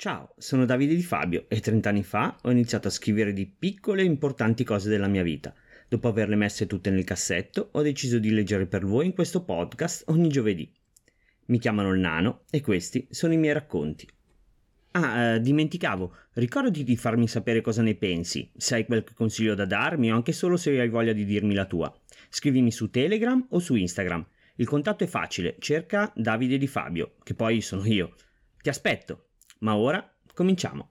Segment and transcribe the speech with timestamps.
[0.00, 4.00] Ciao, sono Davide Di Fabio e 30 anni fa ho iniziato a scrivere di piccole
[4.00, 5.52] e importanti cose della mia vita.
[5.90, 10.04] Dopo averle messe tutte nel cassetto, ho deciso di leggere per voi in questo podcast
[10.06, 10.72] ogni giovedì.
[11.48, 14.08] Mi chiamano il Nano e questi sono i miei racconti.
[14.92, 19.66] Ah, eh, dimenticavo, ricordati di farmi sapere cosa ne pensi, se hai qualche consiglio da
[19.66, 21.94] darmi o anche solo se hai voglia di dirmi la tua.
[22.30, 24.26] Scrivimi su Telegram o su Instagram.
[24.54, 28.14] Il contatto è facile, cerca Davide Di Fabio, che poi sono io.
[28.62, 29.24] Ti aspetto!
[29.60, 30.88] Ma ora cominciamo.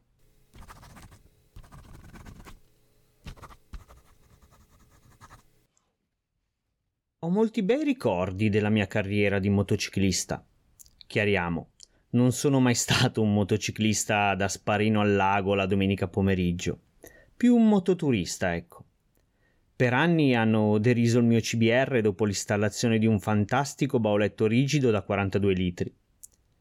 [7.22, 10.46] Ho molti bei ricordi della mia carriera di motociclista.
[11.06, 11.72] Chiariamo,
[12.12, 16.80] non sono mai stato un motociclista da sparino al lago la domenica pomeriggio,
[17.36, 18.86] più un mototurista, ecco.
[19.76, 25.02] Per anni hanno deriso il mio CBR dopo l'installazione di un fantastico bauletto rigido da
[25.02, 25.96] 42 litri.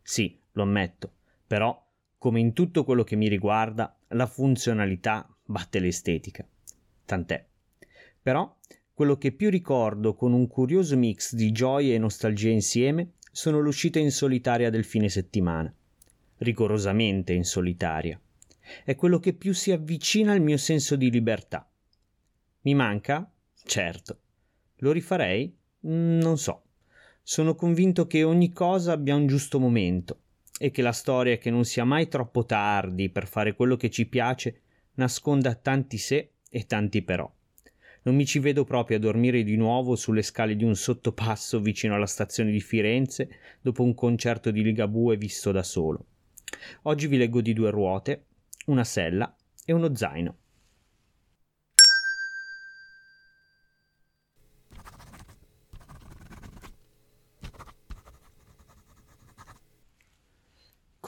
[0.02, 1.12] Sì, lo ammetto,
[1.46, 1.87] però
[2.18, 6.46] come in tutto quello che mi riguarda, la funzionalità batte l'estetica.
[7.04, 7.46] Tant'è.
[8.20, 8.56] Però
[8.92, 14.00] quello che più ricordo con un curioso mix di gioia e nostalgia insieme sono l'uscita
[14.00, 15.72] in solitaria del fine settimana.
[16.38, 18.20] Rigorosamente in solitaria.
[18.84, 21.70] È quello che più si avvicina al mio senso di libertà.
[22.62, 23.30] Mi manca?
[23.64, 24.20] Certo.
[24.78, 25.56] Lo rifarei?
[25.86, 26.64] Mm, non so.
[27.22, 30.22] Sono convinto che ogni cosa abbia un giusto momento
[30.58, 34.06] e che la storia che non sia mai troppo tardi per fare quello che ci
[34.06, 34.60] piace
[34.94, 37.30] nasconda tanti se e tanti però.
[38.02, 41.94] Non mi ci vedo proprio a dormire di nuovo sulle scale di un sottopasso vicino
[41.94, 43.28] alla stazione di Firenze
[43.60, 46.06] dopo un concerto di Ligabue visto da solo.
[46.82, 48.24] Oggi vi leggo di due ruote,
[48.66, 50.36] una sella e uno zaino.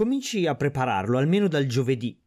[0.00, 2.18] Cominci a prepararlo almeno dal giovedì,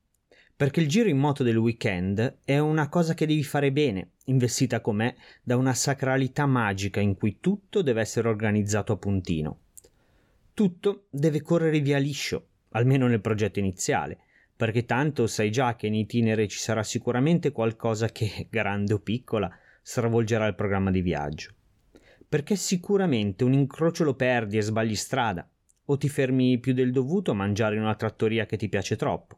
[0.56, 4.80] perché il giro in moto del weekend è una cosa che devi fare bene, investita
[4.80, 9.60] com'è da una sacralità magica in cui tutto deve essere organizzato a puntino.
[10.54, 14.20] Tutto deve correre via liscio, almeno nel progetto iniziale,
[14.56, 19.52] perché tanto sai già che in itinere ci sarà sicuramente qualcosa che, grande o piccola,
[19.82, 21.50] stravolgerà il programma di viaggio.
[22.30, 25.48] Perché sicuramente un incrocio lo perdi e sbagli strada,
[25.86, 29.38] o ti fermi più del dovuto a mangiare in una trattoria che ti piace troppo.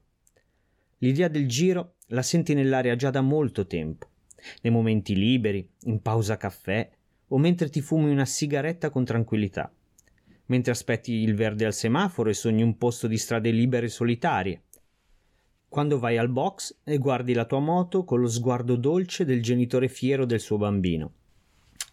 [1.00, 4.10] L'idea del giro la senti nell'aria già da molto tempo,
[4.62, 6.90] nei momenti liberi, in pausa caffè
[7.30, 9.72] o mentre ti fumi una sigaretta con tranquillità,
[10.48, 14.62] mentre aspetti il verde al semaforo e sogni un posto di strade libere e solitarie,
[15.68, 19.90] quando vai al box e guardi la tua moto con lo sguardo dolce del genitore
[19.90, 21.12] fiero del suo bambino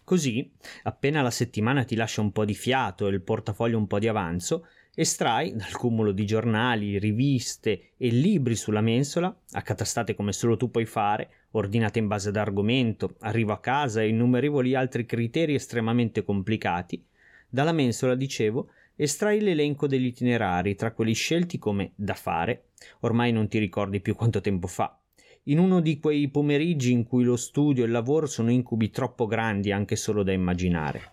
[0.03, 0.51] Così,
[0.83, 4.09] appena la settimana ti lascia un po' di fiato e il portafoglio un po' di
[4.09, 10.69] avanzo, estrai dal cumulo di giornali, riviste e libri sulla mensola, accatastate come solo tu
[10.69, 16.23] puoi fare, ordinate in base ad argomento, arrivo a casa e innumerevoli altri criteri estremamente
[16.23, 17.03] complicati,
[17.47, 22.69] dalla mensola, dicevo, estrai l'elenco degli itinerari tra quelli scelti come da fare,
[23.01, 24.99] ormai non ti ricordi più quanto tempo fa,
[25.47, 29.25] in uno di quei pomeriggi in cui lo studio e il lavoro sono incubi troppo
[29.25, 31.11] grandi anche solo da immaginare.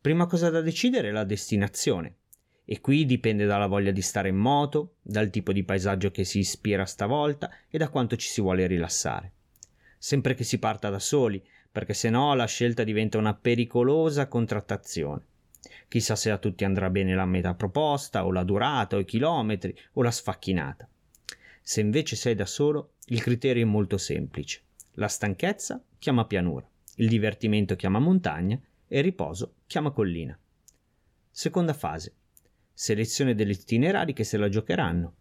[0.00, 2.14] Prima cosa da decidere è la destinazione.
[2.64, 6.38] E qui dipende dalla voglia di stare in moto, dal tipo di paesaggio che si
[6.38, 9.32] ispira stavolta e da quanto ci si vuole rilassare.
[9.98, 15.22] Sempre che si parta da soli, perché se no la scelta diventa una pericolosa contrattazione.
[15.88, 19.76] Chissà se a tutti andrà bene la meta proposta, o la durata, o i chilometri,
[19.94, 20.87] o la sfacchinata.
[21.70, 24.62] Se invece sei da solo, il criterio è molto semplice.
[24.92, 28.58] La stanchezza chiama pianura, il divertimento chiama montagna
[28.88, 30.34] e il riposo chiama collina.
[31.30, 32.14] Seconda fase.
[32.72, 35.14] Selezione degli itinerari che se la giocheranno.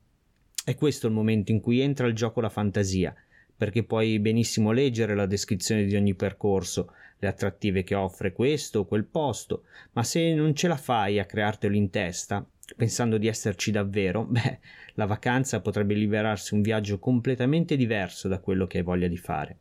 [0.64, 3.14] È questo il momento in cui entra il gioco la fantasia,
[3.54, 8.86] perché puoi benissimo leggere la descrizione di ogni percorso, le attrattive che offre questo o
[8.86, 13.72] quel posto, ma se non ce la fai a creartelo in testa, pensando di esserci
[13.72, 14.60] davvero, beh,
[14.94, 19.58] la vacanza potrebbe liberarsi un viaggio completamente diverso da quello che hai voglia di fare.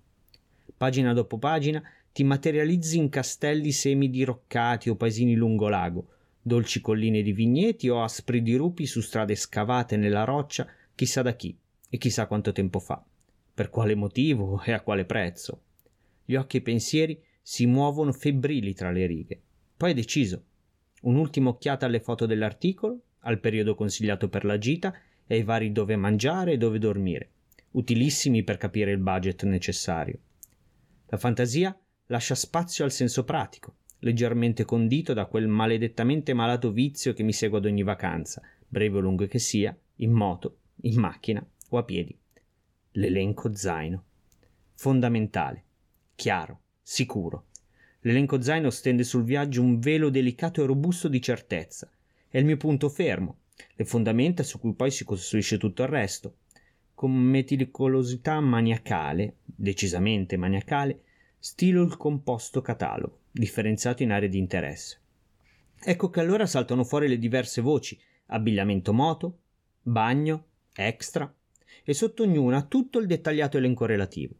[0.77, 1.83] Pagina dopo pagina
[2.13, 6.09] ti materializzi in castelli semi diroccati o paesini lungo lago,
[6.41, 11.57] dolci colline di vigneti o aspri dirupi su strade scavate nella roccia chissà da chi
[11.89, 13.03] e chissà quanto tempo fa,
[13.53, 15.61] per quale motivo e a quale prezzo.
[16.25, 19.41] Gli occhi e i pensieri si muovono febbrili tra le righe.
[19.77, 20.43] Poi hai deciso.
[21.03, 24.95] Un'ultima occhiata alle foto dell'articolo, al periodo consigliato per la gita
[25.27, 27.31] e ai vari dove mangiare e dove dormire,
[27.73, 30.19] utilissimi per capire il budget necessario.
[31.07, 31.77] La fantasia
[32.07, 37.59] lascia spazio al senso pratico, leggermente condito da quel maledettamente malato vizio che mi segue
[37.59, 42.17] ad ogni vacanza, breve o lungo che sia, in moto, in macchina o a piedi.
[42.93, 44.05] L'elenco zaino.
[44.75, 45.65] Fondamentale,
[46.15, 47.47] chiaro, sicuro.
[48.01, 51.91] L'elenco zaino stende sul viaggio un velo delicato e robusto di certezza.
[52.37, 53.39] È il mio punto fermo,
[53.77, 56.37] le fondamenta su cui poi si costruisce tutto il resto.
[56.93, 61.01] Con meticolosità maniacale, decisamente maniacale,
[61.39, 65.01] stilo il composto catalogo, differenziato in aree di interesse.
[65.83, 69.39] Ecco che allora saltano fuori le diverse voci, abbigliamento moto,
[69.81, 70.45] bagno,
[70.75, 71.35] extra,
[71.85, 74.35] e sotto ognuna tutto il dettagliato elenco relativo.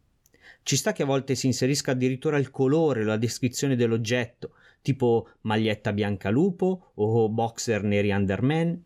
[0.61, 4.51] Ci sta che a volte si inserisca addirittura il colore o la descrizione dell'oggetto,
[4.81, 8.83] tipo maglietta bianca lupo o boxer neri underman.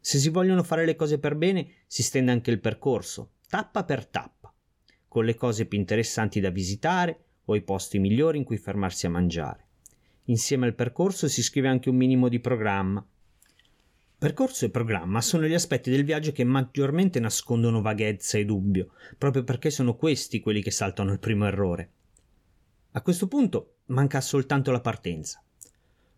[0.00, 4.06] Se si vogliono fare le cose per bene, si stende anche il percorso, tappa per
[4.06, 4.52] tappa,
[5.08, 9.10] con le cose più interessanti da visitare o i posti migliori in cui fermarsi a
[9.10, 9.64] mangiare.
[10.24, 13.04] Insieme al percorso si scrive anche un minimo di programma.
[14.18, 19.44] Percorso e programma sono gli aspetti del viaggio che maggiormente nascondono vaghezza e dubbio, proprio
[19.44, 21.90] perché sono questi quelli che saltano il primo errore.
[22.92, 25.42] A questo punto manca soltanto la partenza.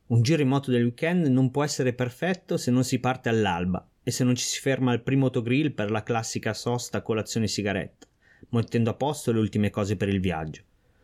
[0.07, 3.87] Un giro in moto del weekend non può essere perfetto se non si parte all'alba
[4.03, 7.51] e se non ci si ferma al primo autogrill per la classica sosta colazione e
[7.51, 8.07] sigaretta,
[8.51, 10.63] mettendo a posto le ultime cose per il viaggio.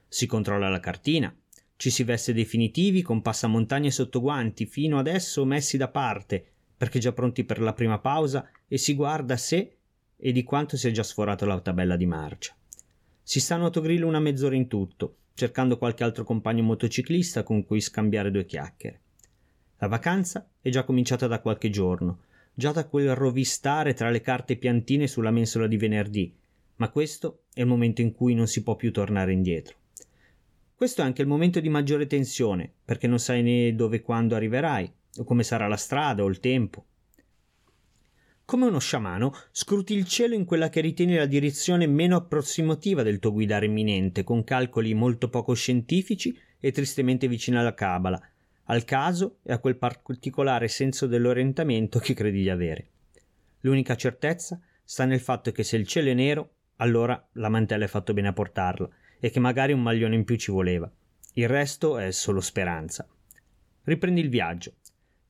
[0.09, 1.35] Si controlla la cartina,
[1.77, 6.43] ci si veste definitivi con passamontagne sotto guanti, fino adesso messi da parte,
[6.77, 9.77] perché già pronti per la prima pausa, e si guarda se
[10.17, 12.57] e di quanto si è già sforato la tabella di marcia.
[13.23, 17.81] Si sta in autogrill una mezz'ora in tutto, cercando qualche altro compagno motociclista con cui
[17.81, 19.01] scambiare due chiacchiere.
[19.79, 22.21] La vacanza è già cominciata da qualche giorno,
[22.55, 26.33] già da quel rovistare tra le carte piantine sulla mensola di venerdì,
[26.77, 29.77] ma questo è il momento in cui non si può più tornare indietro.
[30.75, 34.37] Questo è anche il momento di maggiore tensione, perché non sai né dove e quando
[34.37, 36.85] arriverai, o come sarà la strada o il tempo.
[38.47, 43.19] Come uno sciamano, scruti il cielo in quella che ritieni la direzione meno approssimativa del
[43.19, 48.21] tuo guidare imminente, con calcoli molto poco scientifici e tristemente vicini alla cabala,
[48.65, 52.89] al caso e a quel particolare senso dell'orientamento che credi di avere.
[53.61, 57.89] L'unica certezza sta nel fatto che se il cielo è nero, allora la mantella è
[57.89, 58.89] fatto bene a portarla,
[59.21, 60.91] e che magari un maglione in più ci voleva.
[61.33, 63.09] Il resto è solo speranza.
[63.85, 64.75] Riprendi il viaggio.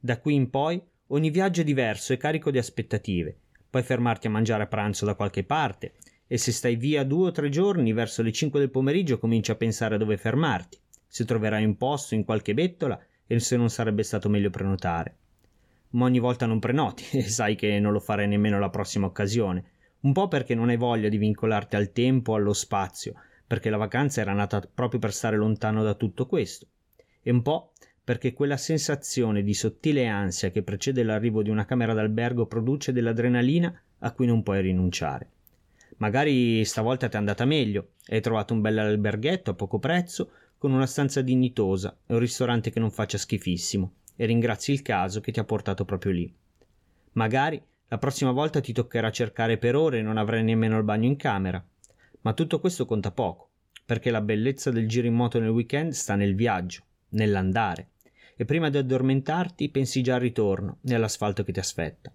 [0.00, 3.36] Da qui in poi ogni viaggio è diverso e carico di aspettative.
[3.68, 5.94] Puoi fermarti a mangiare a pranzo da qualche parte
[6.26, 9.56] e se stai via due o tre giorni verso le cinque del pomeriggio cominci a
[9.56, 14.02] pensare a dove fermarti, se troverai un posto in qualche bettola e se non sarebbe
[14.02, 15.16] stato meglio prenotare.
[15.90, 19.64] Ma ogni volta non prenoti e sai che non lo farai nemmeno la prossima occasione,
[20.00, 23.14] un po' perché non hai voglia di vincolarti al tempo o allo spazio,
[23.46, 26.66] perché la vacanza era nata proprio per stare lontano da tutto questo,
[27.22, 27.72] e un po'
[28.04, 33.80] perché quella sensazione di sottile ansia che precede l'arrivo di una camera d'albergo produce dell'adrenalina
[34.00, 35.30] a cui non puoi rinunciare.
[35.96, 40.72] Magari stavolta ti è andata meglio, hai trovato un bel alberghetto a poco prezzo, con
[40.72, 45.32] una stanza dignitosa e un ristorante che non faccia schifissimo, e ringrazi il caso che
[45.32, 46.34] ti ha portato proprio lì.
[47.12, 51.06] Magari la prossima volta ti toccherà cercare per ore e non avrai nemmeno il bagno
[51.06, 51.64] in camera,
[52.22, 53.50] ma tutto questo conta poco,
[53.86, 57.88] perché la bellezza del giro in moto nel weekend sta nel viaggio, nell'andare,
[58.36, 62.12] e prima di addormentarti pensi già al ritorno all'asfalto che ti aspetta.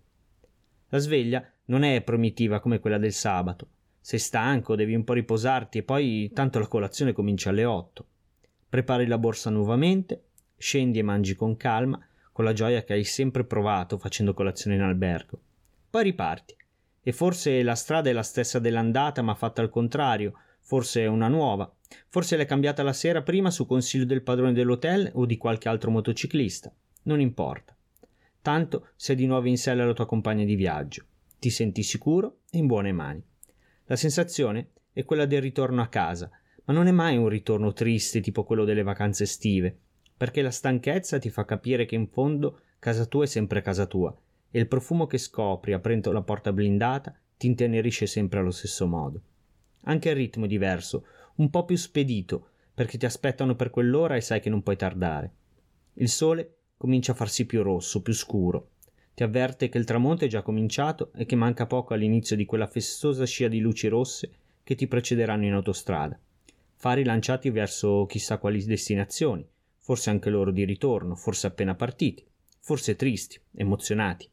[0.90, 3.68] La sveglia non è primitiva come quella del sabato.
[4.02, 8.06] Sei stanco, devi un po' riposarti e poi tanto la colazione comincia alle 8.
[8.70, 10.24] Prepari la borsa nuovamente,
[10.58, 14.82] scendi e mangi con calma, con la gioia che hai sempre provato facendo colazione in
[14.82, 15.40] albergo.
[15.90, 16.56] Poi riparti
[17.02, 20.34] e forse la strada è la stessa dell'andata ma fatta al contrario,
[20.70, 21.68] forse una nuova,
[22.10, 25.90] forse l'hai cambiata la sera prima su consiglio del padrone dell'hotel o di qualche altro
[25.90, 26.72] motociclista,
[27.06, 27.76] non importa.
[28.40, 31.06] Tanto sei di nuovo in sella alla tua compagna di viaggio,
[31.40, 33.20] ti senti sicuro e in buone mani.
[33.86, 36.30] La sensazione è quella del ritorno a casa,
[36.66, 39.76] ma non è mai un ritorno triste tipo quello delle vacanze estive,
[40.16, 44.16] perché la stanchezza ti fa capire che in fondo casa tua è sempre casa tua
[44.52, 49.22] e il profumo che scopri aprendo la porta blindata ti intenerisce sempre allo stesso modo.
[49.84, 51.06] Anche il ritmo è diverso,
[51.36, 55.32] un po' più spedito, perché ti aspettano per quell'ora e sai che non puoi tardare.
[55.94, 58.72] Il sole comincia a farsi più rosso, più scuro.
[59.14, 62.68] Ti avverte che il tramonto è già cominciato e che manca poco all'inizio di quella
[62.68, 64.32] festosa scia di luci rosse
[64.64, 66.18] che ti precederanno in autostrada.
[66.76, 69.46] Fari lanciati verso chissà quali destinazioni,
[69.78, 72.26] forse anche loro di ritorno, forse appena partiti,
[72.60, 74.30] forse tristi, emozionati.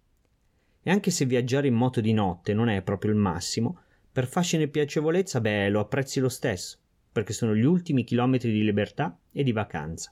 [0.82, 3.80] E anche se viaggiare in moto di notte non è proprio il massimo,
[4.16, 6.78] per fascino e piacevolezza, beh, lo apprezzi lo stesso,
[7.12, 10.10] perché sono gli ultimi chilometri di libertà e di vacanza.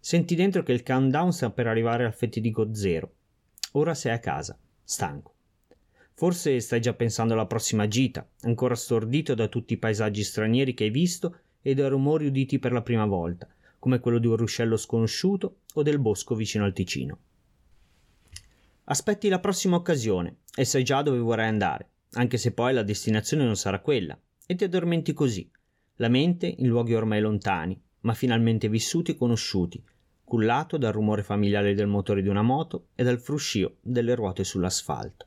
[0.00, 3.12] Senti dentro che il countdown sta per arrivare al fatidico zero.
[3.74, 5.32] Ora sei a casa, stanco.
[6.14, 10.82] Forse stai già pensando alla prossima gita, ancora stordito da tutti i paesaggi stranieri che
[10.82, 13.46] hai visto e dai rumori uditi per la prima volta,
[13.78, 17.18] come quello di un ruscello sconosciuto o del bosco vicino al Ticino.
[18.86, 23.44] Aspetti la prossima occasione e sai già dove vorrai andare, anche se poi la destinazione
[23.44, 25.50] non sarà quella, e ti addormenti così,
[25.96, 29.82] la mente in luoghi ormai lontani, ma finalmente vissuti e conosciuti,
[30.24, 35.26] cullato dal rumore familiare del motore di una moto e dal fruscio delle ruote sull'asfalto.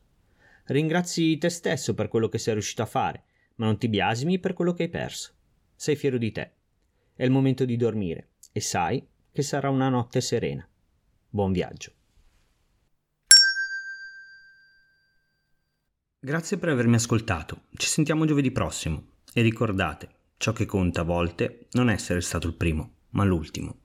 [0.66, 3.24] Ringrazi te stesso per quello che sei riuscito a fare,
[3.56, 5.32] ma non ti biasimi per quello che hai perso.
[5.76, 6.52] Sei fiero di te.
[7.16, 10.68] È il momento di dormire e sai che sarà una notte serena.
[11.30, 11.97] Buon viaggio.
[16.20, 17.66] Grazie per avermi ascoltato.
[17.74, 19.04] Ci sentiamo giovedì prossimo.
[19.32, 23.82] E ricordate, ciò che conta a volte non essere stato il primo, ma l'ultimo.